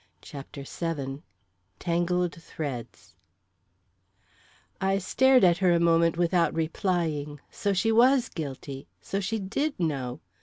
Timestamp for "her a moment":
5.59-6.17